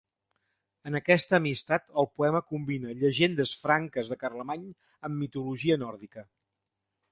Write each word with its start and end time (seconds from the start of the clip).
En 0.91 0.97
aquesta 0.99 1.35
amistat, 1.37 1.85
el 2.03 2.09
poema 2.21 2.41
combina 2.53 2.95
llegendes 3.03 3.53
franques 3.67 4.11
de 4.13 4.19
Carlemany 4.25 4.67
amb 5.11 5.21
mitologia 5.27 5.81
nòrdica. 5.87 6.29